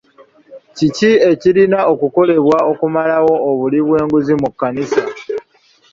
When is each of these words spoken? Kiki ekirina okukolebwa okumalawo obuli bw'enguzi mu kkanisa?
Kiki 0.75 1.11
ekirina 1.31 1.79
okukolebwa 1.93 2.57
okumalawo 2.71 3.33
obuli 3.49 3.79
bw'enguzi 3.85 4.33
mu 4.41 4.49
kkanisa? 4.51 5.03